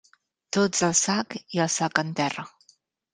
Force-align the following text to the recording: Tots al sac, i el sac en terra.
Tots 0.55 0.79
al 0.87 0.95
sac, 0.99 1.35
i 1.57 1.61
el 1.65 1.69
sac 1.73 2.01
en 2.03 2.09
terra. 2.21 2.47